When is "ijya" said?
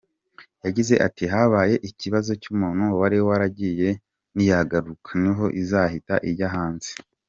6.31-6.49